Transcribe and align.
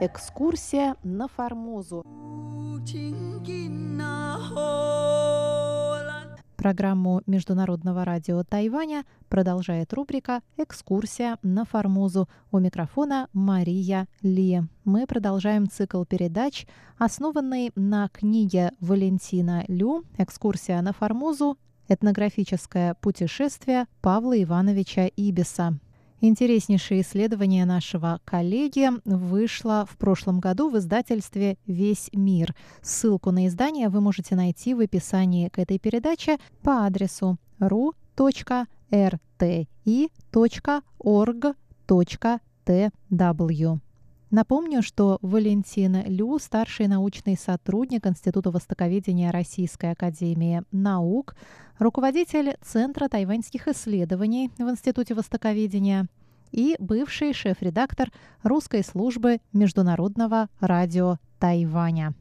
Экскурсия 0.00 0.94
на 1.02 1.26
Формозу. 1.26 2.04
Программу 6.56 7.22
Международного 7.26 8.04
радио 8.04 8.44
Тайваня 8.44 9.04
продолжает 9.28 9.92
рубрика 9.92 10.42
«Экскурсия 10.56 11.38
на 11.42 11.64
Формозу». 11.64 12.28
У 12.52 12.60
микрофона 12.60 13.28
Мария 13.32 14.06
Ли. 14.22 14.62
Мы 14.84 15.08
продолжаем 15.08 15.68
цикл 15.68 16.04
передач, 16.04 16.68
основанный 16.96 17.72
на 17.74 18.08
книге 18.08 18.70
Валентина 18.78 19.64
Лю 19.66 20.04
«Экскурсия 20.16 20.80
на 20.80 20.92
Формозу. 20.92 21.58
Этнографическое 21.88 22.94
путешествие 22.94 23.86
Павла 24.00 24.40
Ивановича 24.40 25.08
Ибиса». 25.16 25.80
Интереснейшее 26.20 27.02
исследование 27.02 27.64
нашего 27.64 28.20
коллеги 28.24 28.90
вышло 29.04 29.86
в 29.88 29.96
прошлом 29.96 30.40
году 30.40 30.68
в 30.68 30.76
издательстве 30.78 31.58
«Весь 31.66 32.10
мир». 32.12 32.56
Ссылку 32.82 33.30
на 33.30 33.46
издание 33.46 33.88
вы 33.88 34.00
можете 34.00 34.34
найти 34.34 34.74
в 34.74 34.80
описании 34.80 35.48
к 35.48 35.60
этой 35.60 35.78
передаче 35.78 36.38
по 36.62 36.84
адресу 36.86 37.38
ru.rti.org.tw. 37.60 37.98
Напомню, 44.30 44.82
что 44.82 45.18
Валентин 45.22 46.02
Лю, 46.04 46.38
старший 46.38 46.86
научный 46.86 47.36
сотрудник 47.36 48.06
Института 48.06 48.50
востоковедения 48.50 49.32
Российской 49.32 49.92
Академии 49.92 50.62
Наук, 50.70 51.34
руководитель 51.78 52.56
Центра 52.62 53.08
тайваньских 53.08 53.68
исследований 53.68 54.50
в 54.58 54.68
Институте 54.68 55.14
востоковедения 55.14 56.08
и 56.52 56.76
бывший 56.78 57.32
шеф-редактор 57.32 58.10
русской 58.42 58.84
службы 58.84 59.38
Международного 59.54 60.48
радио 60.60 61.16
Тайваня. 61.38 62.14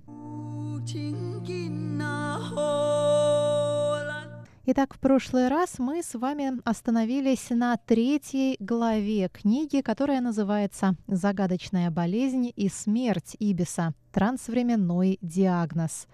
Итак, 4.70 4.96
в 4.96 5.00
прошлый 5.00 5.48
раз 5.48 5.80
мы 5.80 6.04
с 6.04 6.14
вами 6.14 6.60
остановились 6.66 7.52
на 7.52 7.78
третьей 7.78 8.58
главе 8.60 9.30
книги, 9.30 9.80
которая 9.80 10.20
называется 10.20 10.98
«Загадочная 11.08 11.90
болезнь 11.90 12.52
и 12.54 12.68
смерть 12.68 13.38
Ибиса. 13.40 13.94
Трансвременной 14.12 15.20
диагноз». 15.22 16.08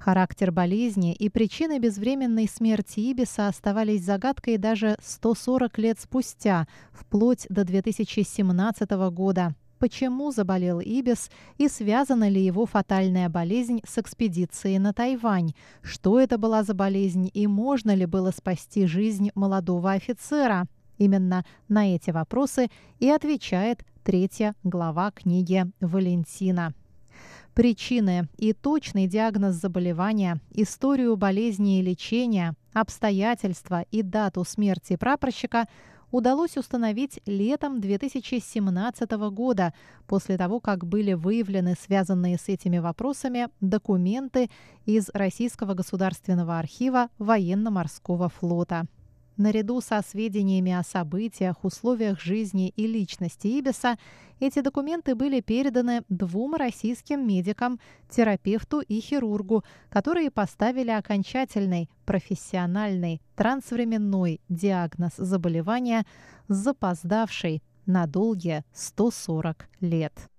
Характер 0.00 0.50
болезни 0.50 1.14
и 1.14 1.28
причины 1.28 1.78
безвременной 1.78 2.48
смерти 2.48 2.98
Ибиса 2.98 3.46
оставались 3.46 4.02
загадкой 4.02 4.58
даже 4.58 4.96
140 5.00 5.78
лет 5.78 6.00
спустя, 6.00 6.66
вплоть 6.90 7.46
до 7.50 7.62
2017 7.62 8.90
года 9.12 9.54
почему 9.82 10.30
заболел 10.30 10.78
Ибис 10.78 11.28
и 11.58 11.66
связана 11.66 12.28
ли 12.28 12.40
его 12.40 12.66
фатальная 12.66 13.28
болезнь 13.28 13.80
с 13.84 13.98
экспедицией 13.98 14.78
на 14.78 14.92
Тайвань, 14.92 15.54
что 15.82 16.20
это 16.20 16.38
была 16.38 16.62
за 16.62 16.72
болезнь 16.72 17.28
и 17.34 17.48
можно 17.48 17.92
ли 17.92 18.06
было 18.06 18.30
спасти 18.30 18.86
жизнь 18.86 19.32
молодого 19.34 19.90
офицера. 19.90 20.66
Именно 20.98 21.44
на 21.66 21.96
эти 21.96 22.12
вопросы 22.12 22.68
и 23.00 23.08
отвечает 23.08 23.84
третья 24.04 24.54
глава 24.62 25.10
книги 25.10 25.64
Валентина. 25.80 26.74
Причины 27.52 28.28
и 28.38 28.52
точный 28.52 29.08
диагноз 29.08 29.56
заболевания, 29.56 30.40
историю 30.52 31.16
болезни 31.16 31.80
и 31.80 31.82
лечения, 31.82 32.54
обстоятельства 32.72 33.84
и 33.90 34.02
дату 34.02 34.44
смерти 34.44 34.94
прапорщика– 34.94 35.66
удалось 36.12 36.56
установить 36.56 37.18
летом 37.26 37.80
2017 37.80 39.10
года, 39.32 39.74
после 40.06 40.36
того, 40.36 40.60
как 40.60 40.86
были 40.86 41.14
выявлены 41.14 41.74
связанные 41.74 42.38
с 42.38 42.48
этими 42.48 42.78
вопросами 42.78 43.48
документы 43.60 44.50
из 44.86 45.08
Российского 45.12 45.74
государственного 45.74 46.60
архива 46.60 47.08
военно-морского 47.18 48.28
флота. 48.28 48.86
Наряду 49.36 49.80
со 49.80 50.02
сведениями 50.02 50.72
о 50.72 50.82
событиях, 50.82 51.64
условиях 51.64 52.20
жизни 52.20 52.68
и 52.76 52.86
личности 52.86 53.46
Ибиса, 53.46 53.96
эти 54.40 54.60
документы 54.60 55.14
были 55.14 55.40
переданы 55.40 56.02
двум 56.08 56.56
российским 56.56 57.26
медикам, 57.26 57.78
терапевту 58.10 58.80
и 58.80 59.00
хирургу, 59.00 59.64
которые 59.88 60.30
поставили 60.30 60.90
окончательный, 60.90 61.88
профессиональный, 62.04 63.22
трансвременной 63.36 64.40
диагноз 64.48 65.12
заболевания 65.16 66.04
с 66.48 66.56
запоздавшей 66.56 67.62
на 67.86 68.06
долгие 68.06 68.64
140 68.72 69.68
лет. 69.80 70.31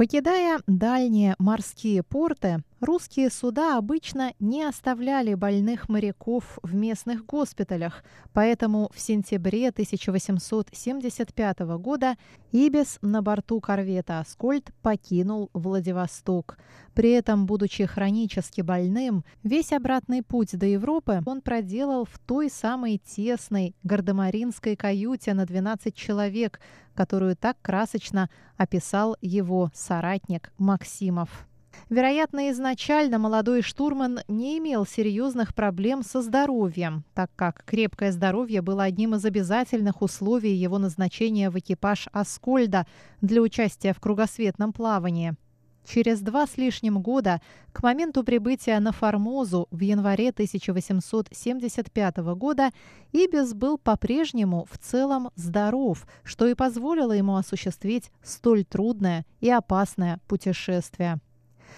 Покидая 0.00 0.62
дальние 0.66 1.34
морские 1.38 2.02
порты, 2.02 2.62
русские 2.80 3.30
суда 3.30 3.76
обычно 3.76 4.32
не 4.40 4.62
оставляли 4.64 5.34
больных 5.34 5.88
моряков 5.88 6.58
в 6.62 6.74
местных 6.74 7.26
госпиталях, 7.26 8.02
поэтому 8.32 8.90
в 8.94 9.00
сентябре 9.00 9.68
1875 9.68 11.58
года 11.78 12.16
Ибис 12.52 12.98
на 13.02 13.22
борту 13.22 13.60
корвета 13.60 14.20
«Аскольд» 14.20 14.70
покинул 14.82 15.50
Владивосток. 15.52 16.58
При 16.94 17.10
этом, 17.10 17.46
будучи 17.46 17.86
хронически 17.86 18.60
больным, 18.60 19.24
весь 19.42 19.72
обратный 19.72 20.22
путь 20.22 20.58
до 20.58 20.66
Европы 20.66 21.22
он 21.26 21.40
проделал 21.40 22.04
в 22.04 22.18
той 22.18 22.50
самой 22.50 22.98
тесной 22.98 23.74
гардемаринской 23.82 24.76
каюте 24.76 25.34
на 25.34 25.46
12 25.46 25.94
человек, 25.94 26.60
которую 26.94 27.36
так 27.36 27.56
красочно 27.62 28.28
описал 28.56 29.16
его 29.20 29.70
соратник 29.74 30.52
Максимов. 30.58 31.49
Вероятно, 31.88 32.50
изначально 32.50 33.18
молодой 33.18 33.62
штурман 33.62 34.20
не 34.28 34.58
имел 34.58 34.86
серьезных 34.86 35.54
проблем 35.54 36.02
со 36.02 36.22
здоровьем, 36.22 37.04
так 37.14 37.30
как 37.36 37.64
крепкое 37.64 38.12
здоровье 38.12 38.62
было 38.62 38.84
одним 38.84 39.14
из 39.14 39.24
обязательных 39.24 40.02
условий 40.02 40.54
его 40.54 40.78
назначения 40.78 41.50
в 41.50 41.58
экипаж 41.58 42.08
«Аскольда» 42.12 42.86
для 43.20 43.40
участия 43.42 43.92
в 43.92 44.00
кругосветном 44.00 44.72
плавании– 44.72 45.34
Через 45.86 46.20
два 46.20 46.46
с 46.46 46.56
лишним 46.56 47.00
года, 47.00 47.40
к 47.72 47.82
моменту 47.82 48.22
прибытия 48.22 48.78
на 48.78 48.92
Формозу 48.92 49.66
в 49.70 49.80
январе 49.80 50.28
1875 50.28 52.16
года, 52.36 52.70
Ибис 53.12 53.54
был 53.54 53.76
по-прежнему 53.78 54.68
в 54.70 54.78
целом 54.78 55.30
здоров, 55.34 56.06
что 56.22 56.46
и 56.46 56.54
позволило 56.54 57.10
ему 57.12 57.34
осуществить 57.36 58.12
столь 58.22 58.64
трудное 58.64 59.24
и 59.40 59.50
опасное 59.50 60.20
путешествие. 60.28 61.18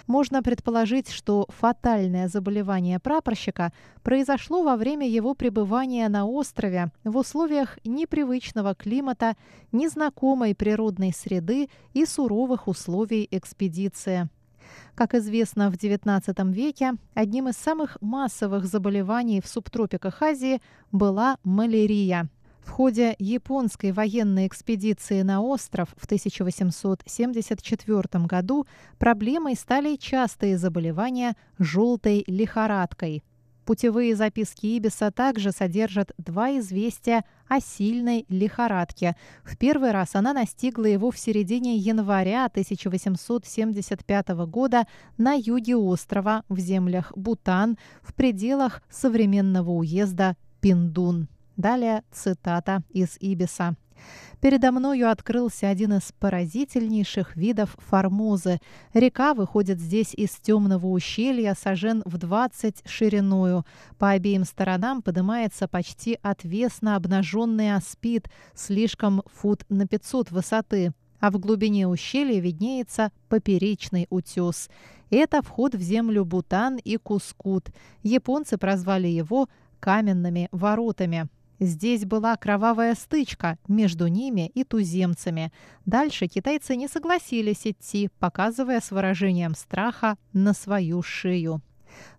Можно 0.07 0.43
предположить, 0.43 1.11
что 1.11 1.47
фатальное 1.49 2.29
заболевание 2.29 2.99
прапорщика 2.99 3.73
произошло 4.03 4.63
во 4.63 4.77
время 4.77 5.09
его 5.09 5.35
пребывания 5.35 6.09
на 6.09 6.27
острове 6.27 6.91
в 7.05 7.17
условиях 7.17 7.79
непривычного 7.85 8.75
климата, 8.75 9.37
незнакомой 9.73 10.55
природной 10.55 11.13
среды 11.13 11.69
и 11.93 12.05
суровых 12.05 12.69
условий 12.69 13.29
экспедиции. 13.31 14.29
Как 14.95 15.15
известно, 15.15 15.71
в 15.71 15.75
XIX 15.75 16.53
веке 16.53 16.95
одним 17.15 17.49
из 17.49 17.57
самых 17.57 17.99
массовых 18.01 18.67
заболеваний 18.67 19.41
в 19.41 19.47
субтропиках 19.47 20.23
Азии 20.23 20.61
была 20.91 21.39
малярия– 21.45 22.29
в 22.63 22.71
ходе 22.71 23.17
японской 23.19 23.93
военной 23.93 24.47
экспедиции 24.47 25.23
на 25.23 25.41
остров 25.41 25.89
в 25.97 26.05
1874 26.05 28.27
году 28.27 28.67
проблемой 28.99 29.57
стали 29.57 29.97
частые 29.97 30.59
заболевания 30.59 31.35
желтой 31.59 32.25
лихорадкой. 32.27 33.25
Путевые 33.65 34.17
записки 34.17 34.67
Ибиса 34.67 35.13
также 35.13 35.53
содержат 35.53 36.11
два 36.19 36.59
известия 36.59 37.25
о 37.47 37.61
сильной 37.61 38.27
лихорадке. 38.29 39.15
В 39.45 39.57
первый 39.57 39.93
раз 39.93 40.17
она 40.17 40.33
настигла 40.33 40.87
его 40.87 41.13
в 41.13 41.19
середине 41.19 41.77
января 41.77 42.47
1875 42.47 44.29
года 44.47 44.89
на 45.17 45.35
юге 45.35 45.77
острова 45.77 46.43
в 46.49 46.59
землях 46.59 47.13
Бутан 47.15 47.79
в 48.03 48.15
пределах 48.15 48.83
современного 48.91 49.71
уезда 49.71 50.37
Пиндун. 50.61 51.29
Далее 51.57 52.03
цитата 52.11 52.83
из 52.91 53.17
Ибиса. 53.21 53.77
Передо 54.41 54.73
мною 54.73 55.11
открылся 55.11 55.69
один 55.69 55.93
из 55.93 56.13
поразительнейших 56.19 57.37
видов 57.37 57.77
Формозы. 57.79 58.59
Река 58.93 59.35
выходит 59.35 59.79
здесь 59.79 60.15
из 60.15 60.31
темного 60.31 60.87
ущелья, 60.89 61.55
сажен 61.55 62.03
в 62.05 62.19
20 62.19 62.83
шириною. 62.85 63.65
По 63.99 64.11
обеим 64.11 64.45
сторонам 64.45 65.03
поднимается 65.03 65.69
почти 65.69 66.19
отвесно 66.23 66.97
обнаженный 66.97 67.77
аспид, 67.77 68.29
слишком 68.55 69.23
фут 69.33 69.65
на 69.69 69.87
500 69.87 70.31
высоты 70.31 70.93
а 71.23 71.31
в 71.31 71.39
глубине 71.39 71.87
ущелья 71.87 72.41
виднеется 72.41 73.13
поперечный 73.29 74.09
утес. 74.11 74.69
Это 75.09 75.41
вход 75.41 75.77
в 75.77 75.81
землю 75.81 76.25
Бутан 76.25 76.79
и 76.79 76.97
Кускут. 76.97 77.69
Японцы 78.03 78.59
прозвали 78.59 79.07
его 79.07 79.49
каменными 79.79 80.49
воротами. 80.51 81.29
Здесь 81.63 82.05
была 82.05 82.37
кровавая 82.37 82.97
стычка 82.97 83.57
между 83.69 84.09
ними 84.09 84.49
и 84.49 84.65
туземцами. 84.65 85.53
Дальше 85.87 86.27
китайцы 86.27 86.75
не 86.75 86.89
согласились 86.89 87.69
идти, 87.69 88.11
показывая 88.19 88.81
с 88.81 88.91
выражением 88.91 89.55
страха 89.55 90.17
на 90.33 90.55
свою 90.55 91.03
шею. 91.03 91.63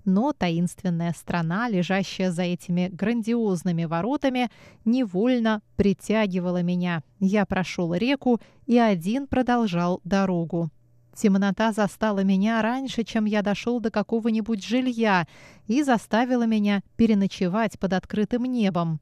Но 0.06 0.32
таинственная 0.32 1.12
страна, 1.12 1.68
лежащая 1.68 2.32
за 2.32 2.44
этими 2.44 2.88
грандиозными 2.88 3.84
воротами, 3.84 4.50
невольно 4.86 5.62
притягивала 5.76 6.62
меня. 6.62 7.04
Я 7.20 7.46
прошел 7.46 7.94
реку 7.94 8.40
и 8.66 8.78
один 8.78 9.28
продолжал 9.28 10.00
дорогу. 10.06 10.70
Темнота 11.18 11.74
застала 11.74 12.24
меня 12.24 12.62
раньше, 12.62 13.04
чем 13.04 13.26
я 13.26 13.42
дошел 13.42 13.82
до 13.82 13.92
какого-нибудь 13.92 14.64
жилья 14.66 15.28
и 15.68 15.84
заставила 15.84 16.46
меня 16.46 16.82
переночевать 16.96 17.78
под 17.78 17.92
открытым 17.92 18.46
небом. 18.46 19.02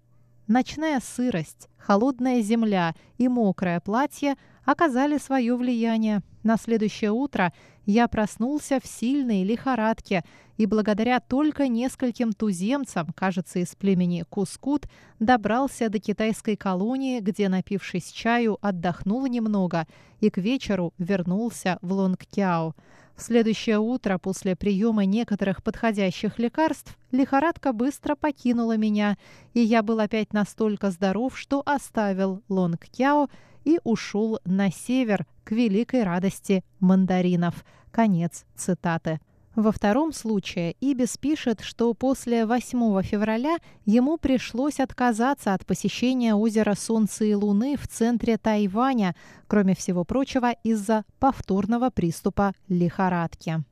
Ночная 0.51 0.99
сырость, 0.99 1.69
холодная 1.77 2.41
земля 2.41 2.93
и 3.17 3.29
мокрое 3.29 3.79
платье 3.79 4.35
оказали 4.65 5.17
свое 5.17 5.55
влияние. 5.55 6.23
На 6.43 6.57
следующее 6.57 7.11
утро 7.11 7.53
я 7.85 8.09
проснулся 8.09 8.81
в 8.83 8.85
сильной 8.85 9.45
лихорадке 9.45 10.25
и 10.57 10.65
благодаря 10.65 11.21
только 11.21 11.69
нескольким 11.69 12.33
туземцам, 12.33 13.13
кажется, 13.15 13.59
из 13.59 13.75
племени 13.75 14.25
Кускут, 14.29 14.87
добрался 15.21 15.87
до 15.87 15.99
китайской 15.99 16.57
колонии, 16.57 17.21
где, 17.21 17.47
напившись 17.47 18.11
чаю, 18.11 18.57
отдохнул 18.59 19.25
немного 19.27 19.87
и 20.19 20.29
к 20.29 20.37
вечеру 20.37 20.93
вернулся 20.97 21.79
в 21.81 21.93
Лонгкяо. 21.93 22.75
Следующее 23.21 23.77
утро 23.77 24.17
после 24.17 24.55
приема 24.55 25.05
некоторых 25.05 25.61
подходящих 25.61 26.39
лекарств 26.39 26.97
лихорадка 27.11 27.71
быстро 27.71 28.15
покинула 28.15 28.77
меня, 28.77 29.15
и 29.53 29.59
я 29.59 29.83
был 29.83 29.99
опять 29.99 30.33
настолько 30.33 30.89
здоров, 30.89 31.37
что 31.37 31.61
оставил 31.63 32.41
Лонгкяо 32.49 33.27
и 33.63 33.79
ушел 33.83 34.39
на 34.43 34.71
север 34.71 35.27
к 35.43 35.51
великой 35.51 36.01
радости 36.01 36.63
мандаринов. 36.79 37.63
Конец 37.91 38.43
цитаты. 38.55 39.19
Во 39.55 39.73
втором 39.73 40.13
случае 40.13 40.75
Ибис 40.79 41.17
пишет, 41.17 41.59
что 41.59 41.93
после 41.93 42.45
8 42.45 43.01
февраля 43.01 43.57
ему 43.85 44.17
пришлось 44.17 44.79
отказаться 44.79 45.53
от 45.53 45.65
посещения 45.65 46.33
озера 46.33 46.73
Солнца 46.73 47.25
и 47.25 47.33
Луны 47.33 47.75
в 47.75 47.85
центре 47.87 48.37
Тайваня, 48.37 49.13
кроме 49.47 49.75
всего 49.75 50.05
прочего, 50.05 50.51
из-за 50.63 51.03
повторного 51.19 51.89
приступа 51.89 52.53
лихорадки. 52.69 53.63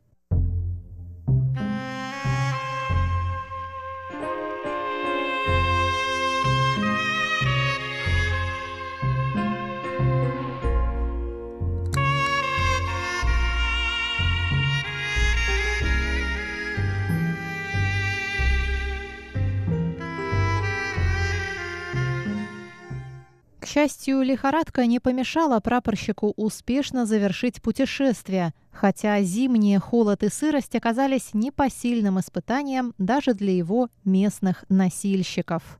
Счастью, 23.70 24.24
лихорадка 24.24 24.86
не 24.88 25.00
помешала 25.00 25.60
прапорщику 25.60 26.34
успешно 26.36 27.06
завершить 27.06 27.62
путешествие, 27.62 28.54
хотя 28.72 29.22
зимние 29.22 29.80
холод 29.80 30.24
и 30.24 30.30
сырость 30.30 30.76
оказались 30.76 31.34
непосильным 31.34 32.20
испытанием 32.20 32.96
даже 32.98 33.34
для 33.34 33.54
его 33.54 33.90
местных 34.04 34.66
носильщиков. 34.70 35.79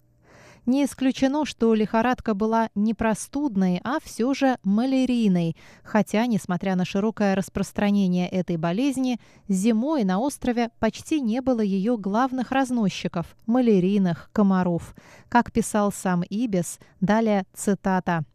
Не 0.70 0.86
исключено, 0.86 1.46
что 1.46 1.74
лихорадка 1.74 2.36
была 2.36 2.70
не 2.76 2.94
простудной, 2.94 3.82
а 3.84 3.98
все 4.04 4.36
же 4.36 4.60
малярийной, 4.62 5.58
хотя, 5.82 6.28
несмотря 6.28 6.76
на 6.76 6.86
широкое 6.86 7.34
распространение 7.34 8.30
этой 8.30 8.56
болезни, 8.58 9.20
зимой 9.48 10.04
на 10.04 10.20
острове 10.20 10.70
почти 10.78 11.22
не 11.22 11.42
было 11.42 11.62
ее 11.62 11.98
главных 11.98 12.52
разносчиков– 12.52 13.36
малярийных 13.48 14.30
комаров. 14.32 14.94
Как 15.28 15.52
писал 15.52 15.92
сам 15.92 16.22
Ибис, 16.22 16.78
далее 17.02 17.46
цитата– 17.56 18.24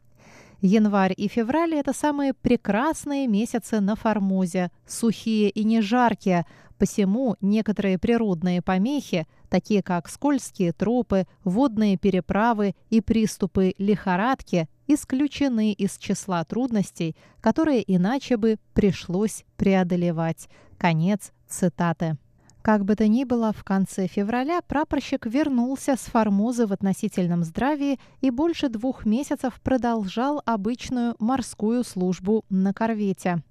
Январь 0.66 1.12
и 1.14 1.28
февраль– 1.28 1.74
это 1.76 1.92
самые 1.92 2.32
прекрасные 2.32 3.26
месяцы 3.26 3.80
на 3.80 3.96
Формозе, 3.96 4.70
сухие 4.86 5.50
и 5.50 5.62
не 5.62 5.82
жаркие, 5.82 6.46
посему 6.78 7.36
некоторые 7.40 7.98
природные 7.98 8.62
помехи, 8.62 9.26
такие 9.48 9.82
как 9.82 10.08
скользкие 10.08 10.72
тропы, 10.72 11.26
водные 11.44 11.96
переправы 11.96 12.74
и 12.90 13.00
приступы 13.00 13.74
лихорадки, 13.78 14.68
исключены 14.86 15.72
из 15.72 15.96
числа 15.98 16.44
трудностей, 16.44 17.16
которые 17.40 17.82
иначе 17.86 18.36
бы 18.36 18.58
пришлось 18.74 19.44
преодолевать. 19.56 20.48
Конец 20.78 21.32
цитаты. 21.48 22.16
Как 22.64 22.86
бы 22.86 22.96
то 22.96 23.06
ни 23.06 23.24
было, 23.24 23.52
в 23.52 23.62
конце 23.62 24.06
февраля 24.06 24.62
прапорщик 24.62 25.26
вернулся 25.26 25.96
с 25.96 26.00
Формозы 26.00 26.66
в 26.66 26.72
относительном 26.72 27.44
здравии 27.44 28.00
и 28.22 28.30
больше 28.30 28.70
двух 28.70 29.04
месяцев 29.04 29.60
продолжал 29.62 30.40
обычную 30.46 31.14
морскую 31.18 31.84
службу 31.84 32.46
на 32.48 32.72
корвете. 32.72 33.42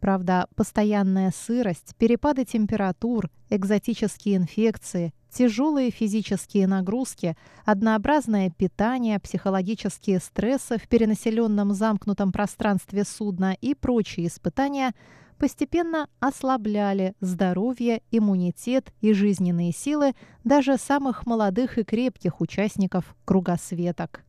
Правда, 0.00 0.46
постоянная 0.54 1.32
сырость, 1.34 1.94
перепады 1.96 2.44
температур, 2.44 3.30
экзотические 3.50 4.36
инфекции, 4.36 5.12
тяжелые 5.30 5.90
физические 5.90 6.66
нагрузки, 6.66 7.36
однообразное 7.64 8.50
питание, 8.50 9.18
психологические 9.18 10.20
стрессы 10.20 10.78
в 10.78 10.88
перенаселенном 10.88 11.72
замкнутом 11.74 12.32
пространстве 12.32 13.04
судна 13.04 13.54
и 13.60 13.74
прочие 13.74 14.26
испытания– 14.26 14.94
постепенно 15.38 16.08
ослабляли 16.20 17.14
здоровье, 17.20 18.02
иммунитет 18.10 18.92
и 19.00 19.12
жизненные 19.12 19.72
силы 19.72 20.14
даже 20.44 20.76
самых 20.76 21.26
молодых 21.26 21.78
и 21.78 21.84
крепких 21.84 22.40
участников 22.40 23.16
кругосветок. 23.24 24.24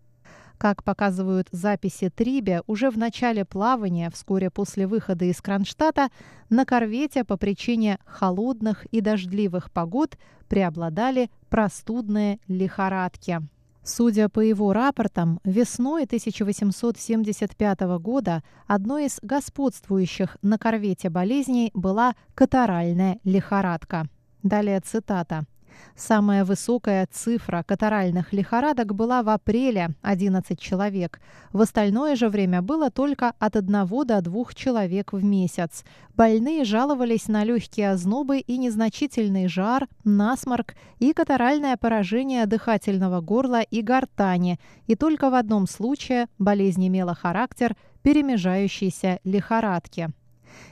Как 0.60 0.84
показывают 0.84 1.48
записи 1.54 2.10
Трибе, 2.10 2.64
уже 2.68 2.90
в 2.90 2.98
начале 2.98 3.46
плавания, 3.46 4.12
вскоре 4.14 4.50
после 4.50 4.88
выхода 4.88 5.24
из 5.24 5.42
Кронштадта, 5.42 6.10
на 6.50 6.66
корвете 6.66 7.24
по 7.24 7.38
причине 7.38 7.98
холодных 8.04 8.86
и 8.88 9.00
дождливых 9.00 9.72
погод 9.72 10.18
преобладали 10.50 11.32
простудные 11.48 12.40
лихорадки. 12.50 13.40
Судя 13.86 14.28
по 14.28 14.42
его 14.42 14.74
рапортам, 14.74 15.40
весной 15.46 16.04
1875 16.04 17.80
года 18.02 18.44
одной 18.68 19.06
из 19.06 19.20
господствующих 19.22 20.36
на 20.42 20.58
корвете 20.58 21.10
болезней 21.10 21.72
была 21.74 22.16
катаральная 22.36 23.20
лихорадка. 23.24 24.08
Далее 24.44 24.82
цитата. 24.82 25.46
Самая 25.96 26.46
высокая 26.46 27.08
цифра 27.12 27.64
катаральных 27.64 28.34
лихорадок 28.34 28.96
была 28.96 29.22
в 29.24 29.30
апреле– 29.30 29.90
11 30.02 30.60
человек. 30.60 31.20
В 31.52 31.62
остальное 31.62 32.16
же 32.16 32.30
время 32.30 32.62
было 32.62 32.90
только 32.90 33.34
от 33.40 33.56
1 33.56 33.88
до 34.06 34.22
2 34.22 34.46
человек 34.56 35.14
в 35.14 35.24
месяц. 35.24 35.84
Больные 36.16 36.64
жаловались 36.64 37.28
на 37.28 37.44
легкие 37.44 37.92
ознобы 37.92 38.40
и 38.40 38.58
незначительный 38.58 39.48
жар, 39.48 39.88
насморк 40.04 40.76
и 41.00 41.14
катаральное 41.14 41.78
поражение 41.78 42.46
дыхательного 42.46 43.22
горла 43.22 43.62
и 43.62 43.82
гортани. 43.82 44.60
И 44.88 44.96
только 44.96 45.30
в 45.30 45.34
одном 45.34 45.68
случае 45.68 46.28
болезнь 46.38 46.88
имела 46.88 47.16
характер 47.16 47.76
перемежающейся 48.02 49.20
лихорадки. 49.24 50.10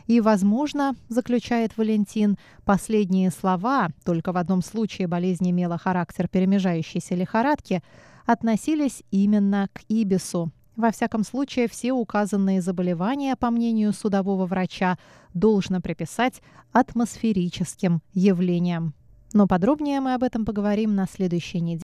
И, 0.06 0.22
возможно, 0.22 0.96
заключает 1.10 1.77
Валентин, 1.77 2.38
последние 2.65 3.32
слова, 3.32 3.89
только 4.03 4.32
в 4.32 4.38
одном 4.38 4.62
случае 4.62 5.08
болезнь 5.08 5.50
имела 5.50 5.77
характер 5.77 6.27
перемежающейся 6.27 7.15
лихорадки, 7.15 7.82
относились 8.25 9.03
именно 9.12 9.70
к 9.74 9.82
Ибису. 9.89 10.51
Во 10.75 10.91
всяком 10.91 11.24
случае, 11.24 11.67
все 11.67 11.91
указанные 11.91 12.62
заболевания, 12.62 13.36
по 13.36 13.50
мнению 13.50 13.94
судового 13.94 14.46
врача, 14.46 14.98
должно 15.34 15.82
приписать 15.82 16.41
атмосферическим 16.72 18.01
явлениям. 18.13 18.94
Но 19.34 19.48
подробнее 19.48 20.00
мы 20.01 20.13
об 20.13 20.24
этом 20.24 20.46
поговорим 20.46 20.96
на 20.96 21.06
следующей 21.06 21.62
неделе. 21.62 21.75